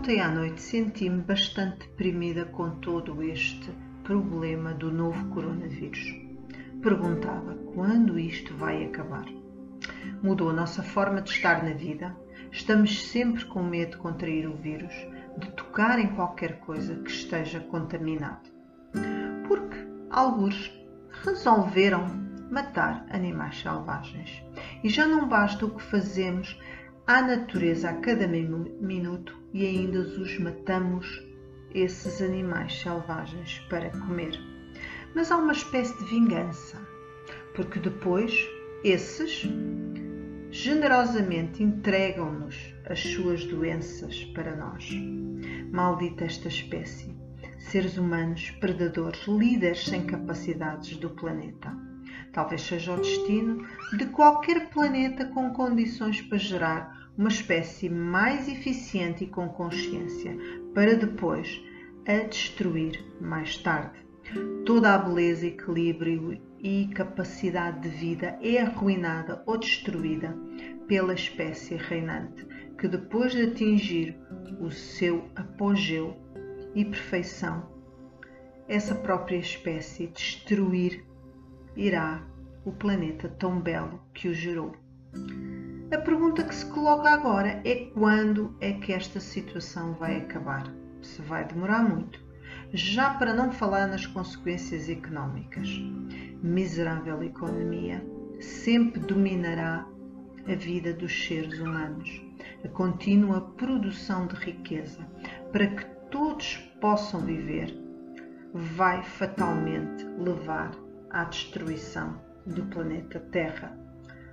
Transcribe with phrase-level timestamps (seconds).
[0.00, 3.70] Ontem à noite senti-me bastante deprimida com todo este
[4.02, 6.00] problema do novo coronavírus.
[6.80, 9.26] Perguntava quando isto vai acabar.
[10.22, 12.16] Mudou a nossa forma de estar na vida.
[12.50, 14.94] Estamos sempre com medo de contrair o vírus,
[15.36, 18.48] de tocar em qualquer coisa que esteja contaminado.
[19.46, 20.72] Porque alguns
[21.24, 22.06] resolveram
[22.50, 24.42] matar animais selvagens.
[24.82, 26.58] E já não basta o que fazemos
[27.10, 31.20] à natureza a cada minuto e ainda os matamos,
[31.74, 34.38] esses animais selvagens, para comer.
[35.12, 36.78] Mas há uma espécie de vingança,
[37.56, 38.32] porque depois
[38.84, 39.44] esses
[40.52, 44.88] generosamente entregam-nos as suas doenças para nós.
[45.72, 47.12] Maldita esta espécie,
[47.58, 51.76] seres humanos, predadores, líderes sem capacidades do planeta.
[52.32, 53.66] Talvez seja o destino
[53.98, 60.36] de qualquer planeta com condições para gerar uma espécie mais eficiente e com consciência,
[60.74, 61.62] para depois
[62.06, 63.98] a destruir mais tarde.
[64.64, 70.36] Toda a beleza, equilíbrio e capacidade de vida é arruinada ou destruída
[70.86, 72.46] pela espécie reinante,
[72.78, 74.16] que depois de atingir
[74.60, 76.16] o seu apogeu
[76.74, 77.68] e perfeição,
[78.68, 81.04] essa própria espécie destruir
[81.76, 82.24] irá
[82.64, 84.74] o planeta tão belo que o gerou.
[85.92, 90.72] A pergunta que se coloca agora é quando é que esta situação vai acabar?
[91.02, 92.22] Se vai demorar muito.
[92.72, 95.68] Já para não falar nas consequências económicas.
[96.44, 98.06] Miserável economia
[98.38, 99.84] sempre dominará
[100.46, 102.22] a vida dos seres humanos.
[102.64, 105.04] A contínua produção de riqueza
[105.50, 107.76] para que todos possam viver
[108.54, 110.70] vai fatalmente levar
[111.10, 113.89] à destruição do planeta Terra.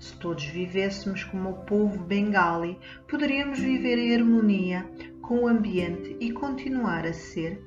[0.00, 6.32] Se todos vivêssemos como o povo bengali, poderíamos viver em harmonia com o ambiente e
[6.32, 7.62] continuar a ser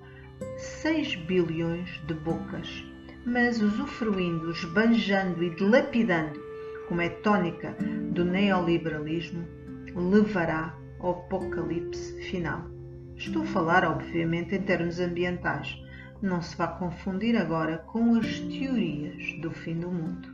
[0.58, 2.84] 6 bilhões de bocas,
[3.24, 6.42] mas usufruindo, esbanjando e dilapidando,
[6.90, 7.78] como é tónica
[8.12, 9.48] do neoliberalismo,
[9.96, 12.68] levará ao apocalipse final.
[13.16, 15.80] Estou a falar, obviamente, em termos ambientais.
[16.20, 20.33] Não se vá confundir agora com as teorias do fim do mundo.